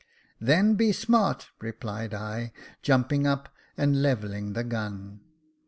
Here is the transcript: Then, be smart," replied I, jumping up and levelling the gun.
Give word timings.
Then, 0.39 0.73
be 0.73 0.93
smart," 0.93 1.49
replied 1.59 2.11
I, 2.11 2.53
jumping 2.81 3.27
up 3.27 3.53
and 3.77 4.01
levelling 4.01 4.53
the 4.53 4.63
gun. 4.63 5.19